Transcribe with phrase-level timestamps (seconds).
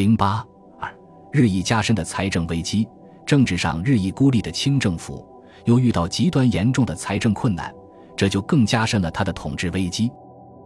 [0.00, 0.42] 零八
[0.78, 0.90] 二
[1.30, 2.88] 日益加深的财政危机，
[3.26, 5.28] 政治上日益孤立的清政府
[5.66, 7.70] 又遇到极端严重的财政困难，
[8.16, 10.10] 这就更加深了他的统治危机。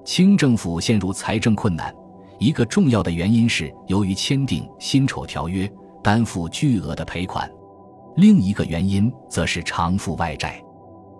[0.04, 1.92] 清政府陷入财政困难，
[2.38, 5.68] 一个重要的原因是由于签订辛丑条约，
[6.00, 7.44] 担负巨额的赔款；
[8.14, 10.62] 另一个原因则是偿付外债。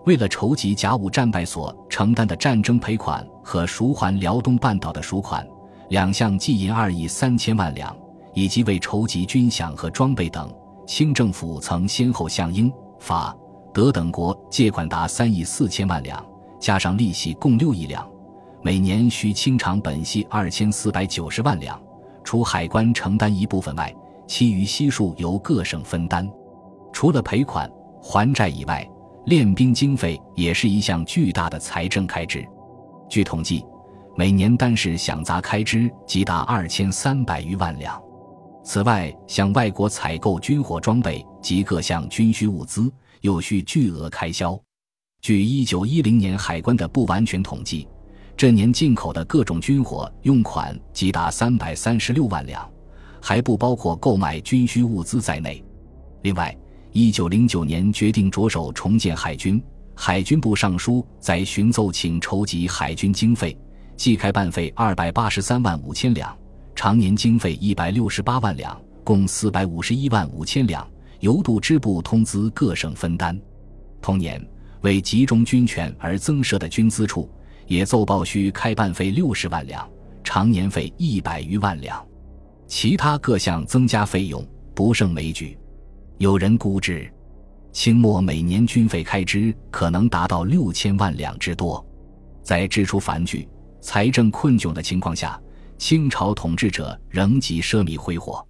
[0.05, 5.45] 为了筹集甲午战败所承担的战争赔款和赎还辽东半岛的赎款，
[5.89, 7.93] 两项计银二亿三千万两。
[8.35, 10.53] 以及为筹集军饷和装备等，
[10.85, 13.35] 清政府曾先后向英、法、
[13.73, 16.23] 德等国借款达三亿四千万两，
[16.59, 18.07] 加上利息共六亿两，
[18.61, 21.81] 每年需清偿本息二千四百九十万两。
[22.23, 23.93] 除海关承担一部分外，
[24.27, 26.29] 其余悉数由各省分担。
[26.91, 27.71] 除了赔款
[28.01, 28.87] 还债以外，
[29.25, 32.45] 练兵经费也是一项巨大的财政开支。
[33.07, 33.63] 据统计，
[34.17, 38.01] 每年单是饷杂开支即达二千三百余万两。
[38.65, 44.59] 此外，向外国采购军火装备及各项军需物资，又需巨额开销。
[45.21, 47.87] 据一九一零年海关的不完全统计，
[48.35, 52.67] 这年进口的各种军火用款即达三百三十六万两，
[53.21, 55.63] 还不包括购买军需物资在内。
[56.23, 56.53] 另外，
[56.91, 63.55] 一九零九年决定着手重建海军，海军部尚书在巡奏请筹集海军经费，
[63.95, 66.35] 计开办费二百八十三万五千两。
[66.75, 70.85] 常年经费一百六十八万两，共四百五十一万五千两，
[71.21, 73.39] 由度支部通资各省分担。
[74.01, 74.45] 同年，
[74.81, 77.31] 为集中军权而增设的军资处
[77.65, 79.89] 也奏报需开办费六十万两，
[80.21, 82.05] 常年费一百余万两，
[82.67, 85.57] 其他各项增加费用不胜枚举。
[86.17, 87.09] 有人估值，
[87.71, 91.83] 清末每年军费开支可能达到六千万两之多。
[92.43, 93.47] 在支出繁巨、
[93.81, 95.39] 财政困窘的情况下。
[95.77, 98.45] 清朝统治者仍极奢靡挥霍。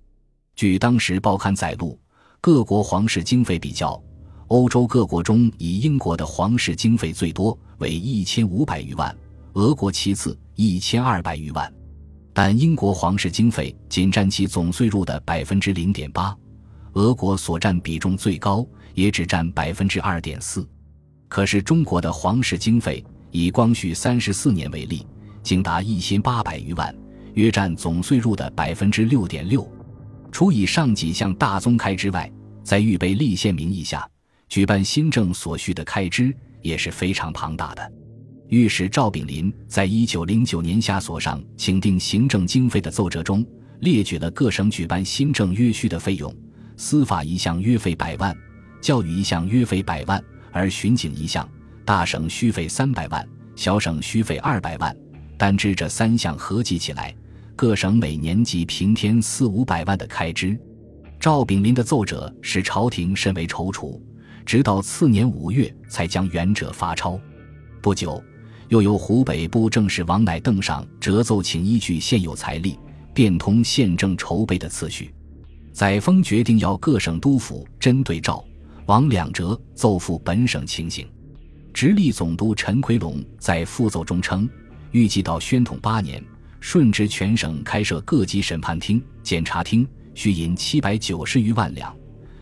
[0.55, 1.99] 据当时报刊载录，
[2.39, 4.01] 各国皇室经费比较，
[4.47, 9.14] 欧洲各国中以英国的皇室经费最多，为一千五百余万；
[9.53, 11.71] 俄国其次，一千二百余万。
[12.31, 16.35] 但英国皇室经费仅占其总税入的百分之零点八，
[16.93, 20.67] 俄国所占比重最高，也只占百分之二点四。
[21.27, 25.05] 可是中国的皇室经费，以光绪三十四年为例，
[25.43, 26.95] 竟达一千八百余万。
[27.35, 29.69] 约占总税入的百分之六点六，
[30.31, 32.29] 除以上几项大宗开支外，
[32.63, 34.09] 在预备立宪名义下
[34.49, 37.91] 举办新政所需的开支也是非常庞大的。
[38.49, 43.45] 御史赵炳麟在一九零九年下所上请定行政经费的奏折中，
[43.79, 46.33] 列举了各省举办新政约需的费用：
[46.77, 48.35] 司法一项约费百万，
[48.79, 51.47] 教育一项约费百万，而巡警一项，
[51.83, 54.95] 大省需费三百万，小省需费二百万。
[55.37, 57.13] 单知这三项合计起来。
[57.55, 60.60] 各省每年即平添四五百万的开支，
[61.21, 63.98] 赵炳麟的奏折使朝廷甚为踌躇，
[64.45, 67.17] 直到次年五月才将原者发钞。
[67.82, 68.21] 不久，
[68.67, 72.77] 又由湖北布政使王乃邓上折奏，请依据现有财力，
[73.14, 75.14] 变通宪政筹备的次序。
[75.71, 78.44] 载沣决定要各省督府针对赵、
[78.86, 81.08] 王两折奏付本省情形。
[81.73, 84.49] 直隶总督陈奎龙在复奏中称，
[84.92, 86.21] 预计到宣统八年。
[86.67, 91.93] 顺治全省开设各级审判厅、检察厅，需银七百九十余万两；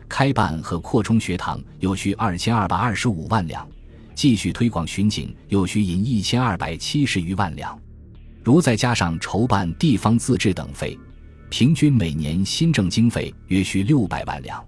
[0.07, 3.67] 开办和扩充学堂又需二千二百二十五万两；
[4.15, 7.77] 继续推广巡警又需银一千二百七十余万两。
[8.41, 10.97] 如再加上筹办地方自治等费，
[11.49, 14.63] 平均每年新政经费约需六百万两。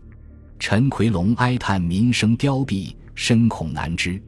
[0.60, 4.22] 陈奎龙哀叹民生凋敝，深恐难支。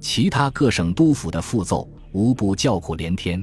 [0.00, 3.42] 其他各省督府的复奏无不叫苦连天。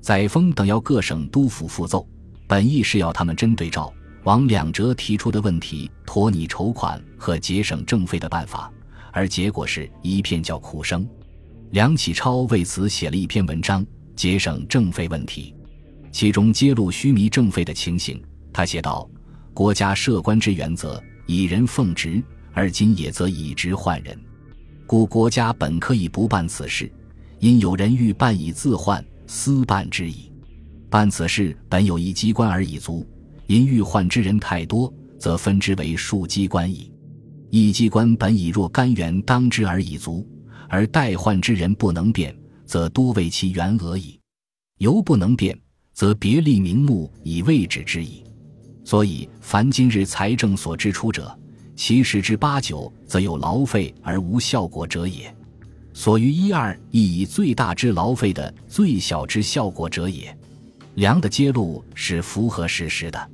[0.00, 2.08] 载沣等要各省督抚复奏，
[2.46, 3.92] 本意是要他们针对赵、
[4.24, 8.72] 王两折提出的问题，托拟筹款和节省政费的办法，
[9.12, 11.06] 而结果是一片叫苦声。
[11.70, 15.54] 梁启超为此写了一篇文章，节省政费问题，
[16.10, 18.20] 其中揭露虚弥政费的情形。
[18.52, 19.08] 他写道
[19.54, 22.22] ：“国家设官之原则，以人奉职，
[22.52, 24.18] 而今也则以职换人，
[24.86, 26.90] 故国家本可以不办此事，
[27.38, 30.28] 因有人欲办以自换。”私办之矣，
[30.90, 33.06] 办此事本有一机关而已足，
[33.46, 36.92] 因欲换之人太多，则分之为数机关矣。
[37.48, 40.28] 一机关本以若干员当之而已足，
[40.68, 42.36] 而代换之人不能变，
[42.66, 44.18] 则多为其员额矣。
[44.78, 45.56] 犹不能变，
[45.92, 48.24] 则别立名目以位置之矣。
[48.84, 51.38] 所以，凡今日财政所支出者，
[51.76, 55.32] 其十之八九，则有劳费而无效果者也。
[56.00, 60.34] 所余一二亦以最大之劳费的最小之效果者也。
[60.94, 63.30] 梁的揭露是符合事实的。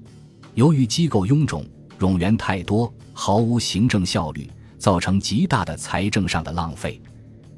[0.54, 1.64] 由于机构臃肿，
[1.96, 7.00] 冗员太多，毫无行政效率，造成极大的财政上的浪费。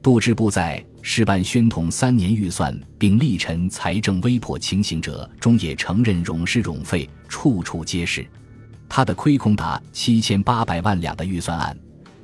[0.03, 8.27] 杜支部在试办宣统三年预算并力陈财政危迫情形者中，也承认冗事冗费处处皆是。
[8.87, 11.75] 他的亏空达七千八百万两的预算案，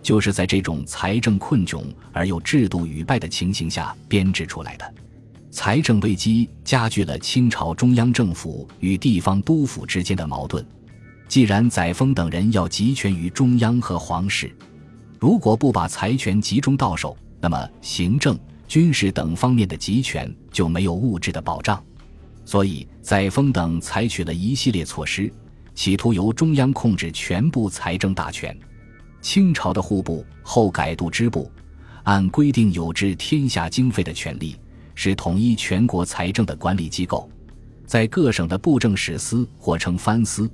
[0.05, 4.95] 就是在这种财政困窘而又制度腐败的情形下编制出来的。
[5.51, 10.65] 财政危机加剧了清朝中央政府与地方督府之间的矛盾。
[11.27, 14.55] 既然载沣等人要集权于中央和皇室，
[15.19, 21.83] 如果不把财权集中到手，那么行政、军事等方面的集权就没有物质的保障。
[22.45, 25.33] 所以，载沣等采取了一系列措施。
[25.75, 28.57] 企图由中央控制全部财政大权。
[29.25, 31.51] 清朝的户部后改度支部，
[32.03, 34.55] 按规定有治天下经费的权利，
[34.95, 37.27] 是统一全国财政的管理机构。
[37.87, 40.49] 在各省的布政使司或称藩司，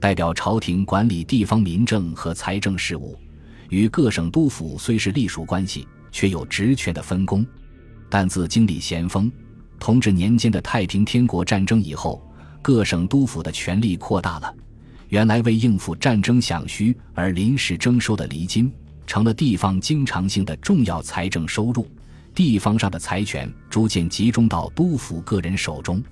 [0.00, 3.14] 代表朝廷管理地方民政和财政事务，
[3.68, 7.46] 与各省督府虽是隶属关系，却有职权的分工。
[8.08, 9.30] 但自经历咸丰、
[9.78, 12.26] 同治年间的太平天国战争以后，
[12.62, 14.54] 各省督府的权力扩大了。
[15.14, 18.68] 原来为应付战争饷需而临时征收的厘金，
[19.06, 21.86] 成了地方经常性的重要财政收入。
[22.34, 26.02] 地方上的财权逐渐集中到督府个人手中，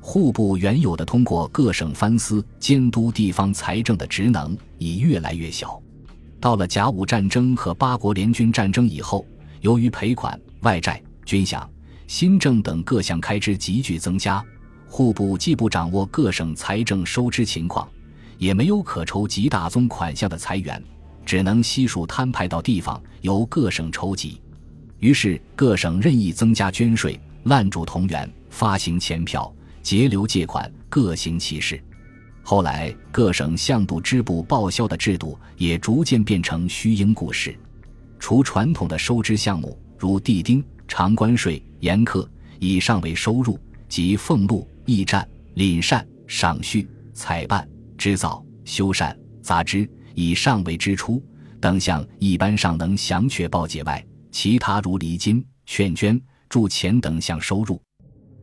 [0.00, 5.80] 户部原有的通过各省藩司监督地方财政的职能已越来越小。
[6.40, 9.24] 到了甲午战争和八国联军战争以后，
[9.60, 11.64] 由于赔款、外债、军饷、
[12.08, 14.44] 新政等各项开支急剧增加，
[14.88, 17.88] 户部既不掌握各省财政收支情况。
[18.40, 20.82] 也没有可筹集大宗款项的财源，
[21.26, 24.40] 只能悉数摊派到地方，由各省筹集。
[24.98, 31.78] 于是各省任意增加捐税、滥铸铜元、发行钱票、截留借款，各行其事。
[32.42, 37.54] 后来各省向度支部报销的制度也逐渐变成虚应故事。
[38.18, 42.26] 除传统的收支项目，如地丁、常关税、盐课
[42.58, 47.68] 以上为收入，及俸禄、驿站、廪善、赏恤、采办。
[48.00, 51.22] 织造、修缮、杂支以上为支出
[51.60, 54.02] 等项，一般上能详确报解外，
[54.32, 56.18] 其他如礼金、劝捐、
[56.48, 57.78] 铸钱等项收入，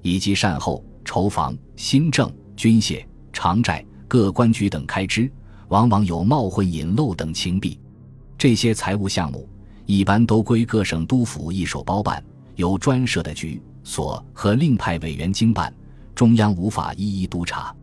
[0.04, 5.27] 以及善后、筹防、新政、军械、偿债、各官局等开支，
[5.69, 7.80] 往往有冒混隐漏等情弊。
[8.38, 9.50] 这些财务项目
[9.88, 12.24] 一般都归各省督府一手包办，
[12.57, 15.74] 由专设的局所和另派委员经办，
[16.13, 17.75] 中央无法一一督查。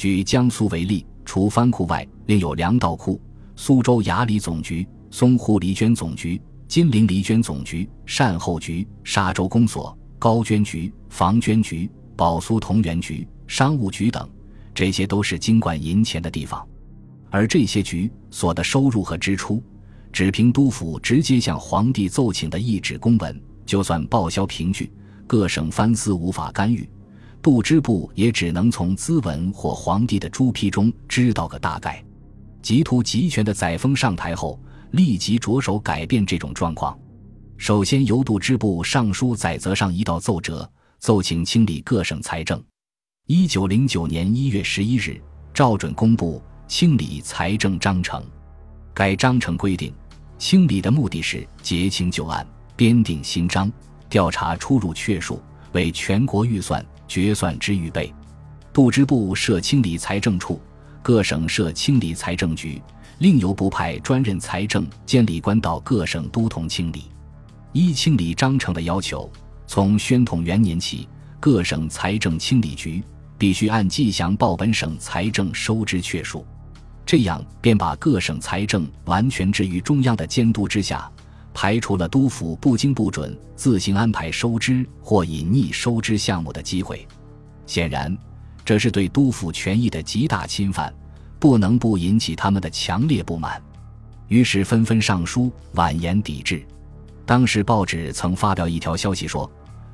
[0.00, 1.04] 举江苏为例。
[1.26, 3.20] 除藩库外，另有粮道库、
[3.54, 14.26] 苏州衙里总局、淞沪厘捐总局、金陵厘捐总局、善后局、沙州公所、高捐局、房捐局、宝苏同源局、商务局等，
[14.74, 16.66] 这些都是经管银钱的地方。
[17.28, 19.62] 而这些局所的收入和支出，
[20.10, 24.90] 只凭督府直接向皇帝奏请的一纸公文，就算报销凭据，
[25.26, 26.88] 各省藩司无法干预。
[27.42, 32.04] 杜支部也只能从资文或皇帝的朱批中知道个大概。
[32.60, 34.60] 极图集权的载沣上台后，
[34.90, 36.98] 立即着手改变这种状况。
[37.56, 42.62] 首先由杜支部尚书载泽上一道奏折，奏请清理各省财政。
[43.26, 45.18] 一九零九年一月十一日，
[45.54, 48.22] 照准公布清理财政章程。
[48.92, 49.94] 该章程规定，
[50.36, 53.72] 清理的目的是结清旧案，编定新章，
[54.10, 55.40] 调查出入确数，
[55.72, 56.84] 为全国预算。
[57.10, 58.14] 决算之预备，
[58.72, 60.62] 度支部设清理财政处，
[61.02, 62.80] 各省设清理财政局，
[63.18, 67.06] 另由部派专任财政监理官到各省督同清理。
[67.72, 69.28] 依清理章程的要求，
[69.66, 71.08] 从宣统元年起，
[71.40, 73.02] 各省财政清理局
[73.36, 76.46] 必须按计详报本省财政收支确数，
[77.04, 81.10] 这样便把各省财政完全置于中央的监督之下。
[81.52, 87.06] 排除了督府不经不准自行安排收支或隐匿收支项目的机会。
[87.66, 88.16] 显然，
[88.64, 90.92] 这是对督府权益的极大侵犯，
[91.38, 93.62] 不能不引起他们的强烈不满。
[94.28, 96.64] 于是纷纷上书婉言抵制。
[97.26, 99.48] 当时报纸曾发表一条消息说：“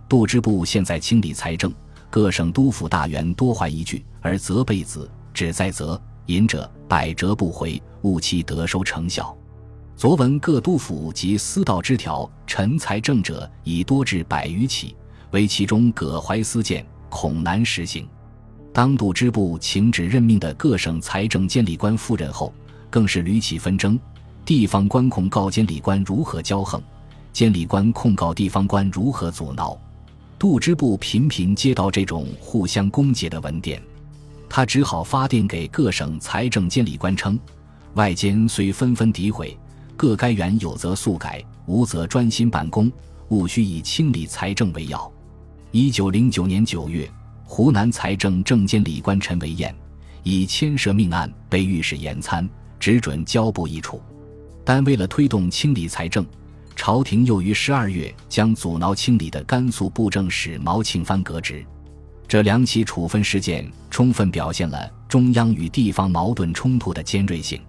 [0.08, 1.70] 度支部现在清理财政，
[2.08, 9.35] 各省督府大员多怀疑惧，而责备子，只在责隐者百折不回，务期得收成效。”
[9.96, 14.94] 昨闻各督府及司道之条，陈财政者已多至百余起，
[15.30, 18.06] 唯其中葛怀思见，恐难实行。
[18.74, 22.52] 当度支部请旨任命的各省财政监理官赴任后，
[22.90, 23.98] 更是屡起纷争。
[24.44, 26.78] 地方官控告监理官如何骄横，
[27.32, 29.80] 监理官控告地方官如何阻挠。
[30.38, 33.82] 度支部频频接到这种互相攻讦的文电。
[34.46, 37.40] 他只好发电给各省财政监理官称
[37.96, 39.58] ：“外间虽纷纷诋毁，
[39.96, 42.92] 各该员有则速改，无则专心办公，
[43.30, 45.10] 务须以清理财政为要。”
[45.72, 47.10] 一九零九年九月，
[47.44, 49.74] 湖南财政正监理官陈维晏
[50.22, 52.48] 以牵涉命案被御史严参，
[52.78, 54.00] 只准交部议处。
[54.64, 56.24] 但为了推动清理财政，
[56.74, 61.64] 朝廷又于十二月将阻挠清理的甘肃布政使毛庆藩革职。
[62.28, 67.60] 这两起处分事件充分表现了中央与地方矛盾冲突的尖锐性。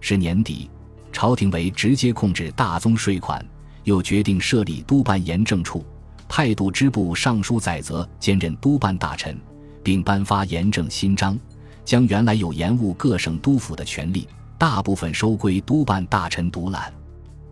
[0.00, 0.70] 是年底，
[1.12, 3.44] 朝廷为直接控制大宗税款，
[3.84, 5.84] 又决定设立督办盐政处，
[6.28, 9.38] 派度支部尚书载泽兼任督办大臣，
[9.82, 11.38] 并颁发盐政新章，
[11.84, 16.92] 将原来有盐务各省督府的权力大部分收归督办大臣独揽。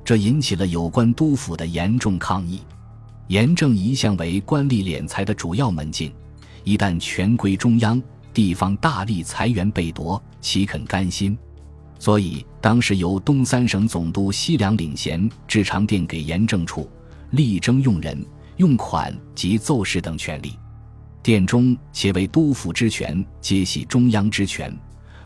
[0.05, 2.61] 这引起了有关督府的严重抗议。
[3.29, 6.13] 盐政一向为官吏敛财的主要门径。
[6.63, 8.01] 一旦权归中央，
[8.33, 11.37] 地方大力财源被夺，岂肯甘心？
[11.99, 16.89] 所以当时由东三省总督西凉领衔制长殿给严政处，
[17.31, 18.25] 力争用人、
[18.57, 20.59] 用款及奏事等权利。
[21.23, 24.73] 殿中且为督府之权，皆系中央之权，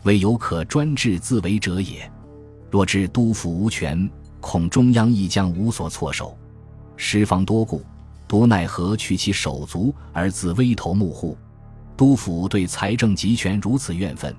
[0.03, 2.11] 唯有可专制自为者也。
[2.71, 4.09] 若知督府无权，
[4.39, 6.37] 恐中央亦将无所措手。
[6.95, 7.83] 十方多故。
[8.27, 11.37] 独奈何取其手足而自危头目户？
[11.97, 14.33] 督府对财政集权如此怨愤，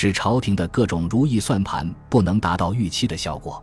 [0.00, 3.60] 使朝廷的各种如意算盘不能达到预期的效果。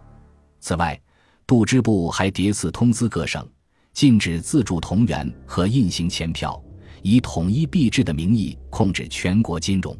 [0.60, 1.00] 此外，
[1.48, 3.48] 度支部还叠次通知各省，
[3.94, 6.62] 禁止自铸铜元和印行钱票，
[7.02, 9.98] 以统一币制的名义控制全国金融。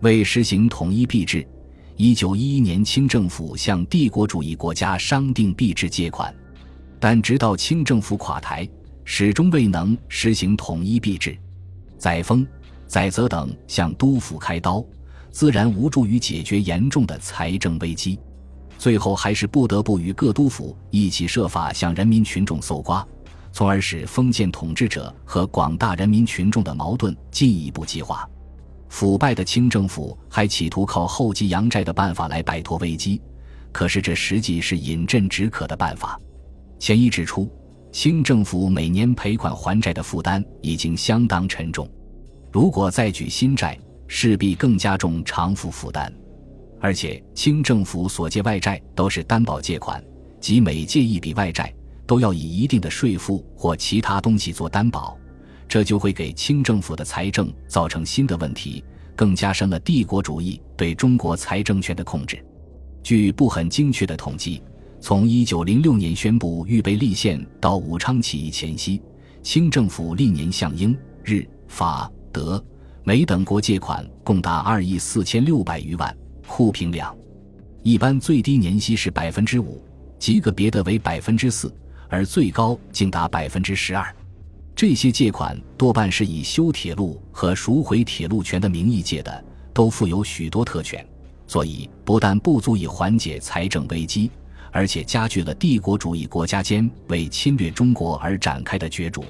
[0.00, 1.46] 为实行统一币制，
[1.96, 6.34] 一九一一年清政府向帝国主义国家商定币制借款，
[6.98, 8.66] 但直到清政府垮台。
[9.04, 11.36] 始终未能实行统一币制，
[11.98, 12.46] 载沣、
[12.86, 14.82] 载泽等向督府开刀，
[15.36, 18.18] 自然无助于解决严重的财政危机。
[18.78, 23.06] 最后还是不得不与各督府一起设法向人民群众搜刮，
[23.52, 28.26] 从而使封建统治者和广大人民群众的矛盾进一步激化。
[28.88, 33.20] 腐败的清政府还企图靠厚积洋债的办法来摆脱危机，
[33.72, 36.18] 可是这实际是饮鸩止渴的办法。
[36.78, 37.46] 前一指出。
[37.92, 41.88] 清政府每年赔款还债的负担已经相当沉重，
[42.52, 46.12] 如果再举新债，势必更加重偿付负担。
[46.80, 50.02] 而且，清政府所借外债都是担保借款，
[50.40, 51.72] 即每借一笔外债，
[52.06, 55.16] 都要以一定的税负或其他东西做担保，
[55.66, 58.84] 这就会给清政府的财政造成新的问题，
[59.14, 62.44] 更加深了帝国主义对中国财政权的控制。
[63.02, 64.62] 据不很精确的统计。
[64.98, 69.00] 从一九零六年宣布预备立宪到武昌起义前夕，
[69.42, 72.64] 清政府历年向英、日、法、德、
[73.06, 76.12] 美等国借款共达二亿四千六百余万，
[76.44, 77.16] 库平两。
[77.84, 79.80] 一般最低年息是百分之五，
[80.18, 81.72] 极个别的为百分之四，
[82.08, 84.12] 而最高竟达百分之十二。
[84.74, 91.06] 这些借款多半是以修铁路和赎回铁路权的名义借的，都附有许多特权，
[91.46, 94.28] 所以不但不足以缓解财政危机。
[94.72, 99.24] 而且加剧了帝国主义国家间为侵略中国而展开的角逐，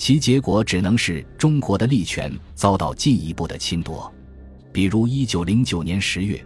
[0.00, 4.10] 其结果只能是中国的利权遭到进一步的侵夺。
[4.72, 6.42] 比如，一九零九年十月，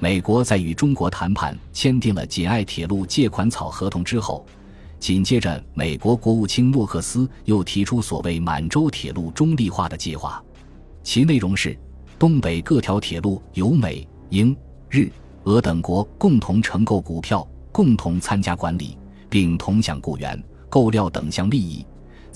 [0.00, 4.44] 美国在与中国谈判签订了锦爱铁路借款草合同之后，
[4.98, 10.42] 紧接着美国国务卿诺克斯又提出所谓满洲铁路中立化的计划，
[11.04, 11.78] 其内容是
[12.18, 14.54] 东北各条铁路由美、英、
[14.90, 15.08] 日、
[15.44, 17.46] 俄等国共同承购股票。
[17.70, 18.98] 共同参加管理，
[19.28, 21.86] 并同享雇员、购料等项利益，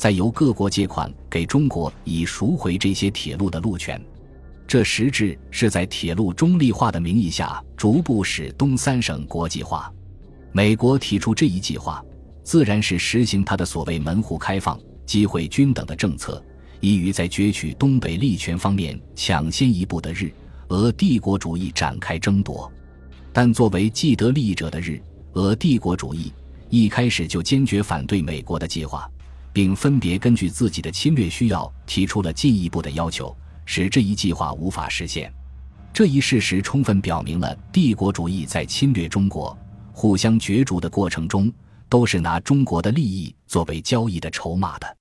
[0.00, 4.02] 再由各国借款给中国，以赎回这些铁路的路权。
[4.66, 9.92] 这实质是在铁路中立化的名义下，逐步使东三省国际化。
[10.52, 12.02] 美国提出这一计划，
[12.42, 16.42] 自然是实行他的所谓门户开放、机会均等的政策，
[16.80, 20.32] 以于在攫取东北利权方面抢先一步的日、
[20.68, 22.72] 俄帝国主义展开争夺。
[23.34, 24.98] 但作为既得利益者的日。
[25.34, 26.32] 俄帝国主义
[26.70, 29.06] 一开始就坚决反对美国的计划，
[29.60, 33.36] 并分别根据自己的侵略需要提出了进一步的要求，
[33.66, 35.30] 使这一计划无法实现。
[35.92, 39.54] 这一事实充分表明了帝国主义在侵略中国、
[39.92, 41.52] 互相角逐的过程中，
[41.90, 44.96] 都是拿中国的利益作为交易的筹码的。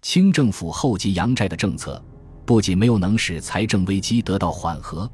[0.00, 2.02] 清政府厚积洋债的政策，
[2.46, 5.06] 不仅没有能使财政危机得到缓和，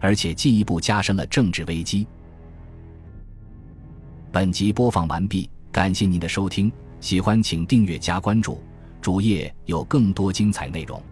[0.00, 2.06] 而且进一步加深了政治危机。
[4.32, 8.60] 本集播放完毕，感谢您的收听，喜欢请订阅加关注，
[9.00, 11.02] 主页有更多精彩内容。